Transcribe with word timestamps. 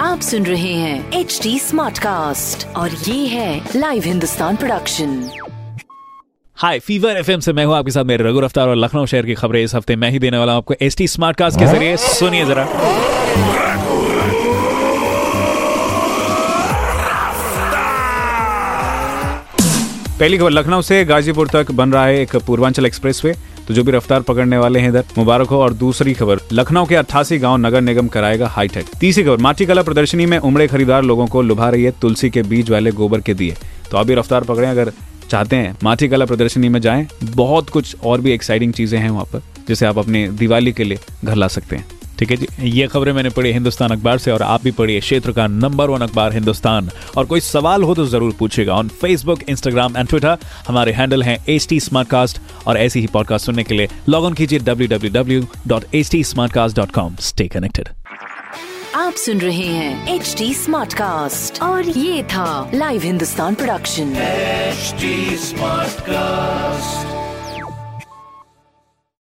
आप 0.00 0.20
सुन 0.20 0.46
रहे 0.46 0.72
हैं 0.72 1.12
एच 1.12 1.40
डी 1.42 1.58
स्मार्ट 1.58 1.98
कास्ट 1.98 2.66
और 2.76 2.90
ये 2.90 3.26
है 3.26 3.68
live 3.76 4.02
Hindustan 4.02 4.56
production 4.56 5.30
hi 6.56 6.78
fever 6.78 7.16
FM 7.16 7.40
से 7.40 7.52
मैं 7.52 7.64
हूँ 7.64 7.74
आपके 7.76 7.90
साथ 7.90 8.04
मेरे 8.04 8.24
रघु 8.24 8.40
रफ्तार 8.40 8.68
और 8.68 8.76
लखनऊ 8.76 9.06
शहर 9.06 9.26
की 9.26 9.34
खबरें 9.34 9.62
इस 9.64 9.74
हफ़्ते 9.74 9.96
मैं 9.96 10.10
ही 10.10 10.18
देने 10.18 10.38
वाला 10.38 10.52
हूँ 10.52 10.58
आपको 10.58 10.74
एच 10.82 10.96
टी 10.96 11.08
स्मार्ट 11.08 11.36
कास्ट 11.36 11.58
के 11.58 11.66
ज़रिए। 11.66 11.96
सुनिए 11.96 12.44
जरा। 12.44 12.66
पहली 20.20 20.38
खबर, 20.38 20.50
लखनऊ 20.50 20.82
से 20.82 21.04
गाजीपुर 21.04 21.48
तक 21.48 21.70
बन 21.70 21.92
रहा 21.92 22.04
है 22.06 22.20
एक 22.20 22.36
पूर्वांचल 22.36 22.86
एक्सप्रेसवे। 22.86 23.34
तो 23.70 23.74
जो 23.74 23.82
भी 23.84 23.92
रफ्तार 23.92 24.22
पकड़ने 24.22 24.56
वाले 24.58 24.78
हैं 24.80 24.88
इधर, 24.88 25.04
मुबारक 25.18 25.48
हो। 25.48 25.60
और 25.62 25.72
दूसरी 25.72 26.12
खबर, 26.14 26.38
लखनऊ 26.52 26.86
के 26.86 26.94
अट्ठासी 26.94 27.38
गाँव 27.38 27.56
नगर 27.56 27.80
निगम 27.80 28.08
कराएगा 28.08 28.46
हाईटेक। 28.48 28.86
तीसरी 29.00 29.24
खबर, 29.24 29.36
माटी 29.36 29.66
कला 29.66 29.82
प्रदर्शनी 29.82 30.26
में 30.26 30.36
उमड़े 30.38 30.66
खरीदार 30.68 31.02
लोगों 31.02 31.26
को 31.26 31.42
लुभा 31.42 31.68
रही 31.70 31.84
है 31.84 31.90
तुलसी 32.00 32.30
के 32.30 32.42
बीज 32.42 32.70
वाले 32.70 32.90
गोबर 32.92 33.20
के 33.20 33.34
दिए। 33.34 33.54
तो 33.90 33.98
अभी 33.98 34.14
रफ्तार 34.14 34.44
पकड़े, 34.44 34.66
अगर 34.66 34.92
चाहते 35.30 35.56
हैं 35.56 35.76
माठी 35.84 36.08
कला 36.08 36.26
प्रदर्शनी 36.26 36.68
में 36.68 36.80
जाएँ, 36.80 37.06
बहुत 37.24 37.70
कुछ 37.70 37.96
और 38.04 38.20
भी 38.20 38.32
एक्साइटिंग 38.32 38.72
चीज़ें 38.72 38.98
हैं 38.98 39.10
वहाँ 39.10 39.24
पर, 39.24 39.42
जिसे 39.68 39.86
आप 39.86 39.98
अपने 39.98 40.26
दिवाली 40.28 40.72
के 40.72 40.84
लिए 40.84 40.98
घर 41.24 41.34
ला 41.34 41.48
सकते 41.48 41.76
हैं। 41.76 41.86
ठीक 42.20 42.30
है 42.30 42.36
जी? 42.36 42.46
ये 42.62 42.86
खबरें 42.86 43.12
मैंने 43.12 43.30
पढ़ी 43.30 43.52
हिंदुस्तान 43.52 43.90
अखबार 43.90 44.18
से 44.18 44.30
और 44.30 44.42
आप 44.42 44.62
भी 44.62 44.70
पढ़िए 44.70 45.00
क्षेत्र 45.00 45.32
का 45.32 45.46
नंबर 45.46 45.90
वन 45.90 46.00
अखबार 46.00 46.32
हिंदुस्तान। 46.32 46.90
और 47.16 47.26
कोई 47.26 47.40
सवाल 47.40 47.82
हो 47.82 47.94
तो 47.94 48.06
ज़रूर 48.06 48.34
पूछेगा 48.38 48.74
on 48.74 48.88
Facebook 48.88 49.42
Instagram 49.42 49.96
and 49.96 50.08
Twitter 50.08 50.38
हमारे 50.68 50.92
हैंडल 50.92 51.22
हैं 51.22 51.44
एच 51.48 51.68
टी 51.68 51.80
और 52.66 52.76
ऐसी 52.76 53.00
ही 53.00 53.06
पॉडकास्ट 53.06 53.46
सुनने 53.46 53.64
के 53.64 53.74
लिए 53.74 53.88
लॉग 54.08 54.26
इन 54.26 54.32
कीजिए 54.32 54.58
www.htsmartcast.com 54.58 57.20
स्टे 57.20 57.48
कनेक्टेड 57.48 57.88
आप 58.94 59.12
सुन 59.12 59.38
रहे 59.38 59.56
हैं 59.56 60.14
एच 60.14 60.34
टी 60.38 60.54
स्मार्ट 60.54 60.94
कास्ट 60.94 61.62
और 61.62 61.88
ये 61.88 62.22
था 62.22 62.70
live 62.74 63.02
Hindustan 63.02 63.54
production 63.54 64.14
smart 65.36 66.00
cast 66.00 67.19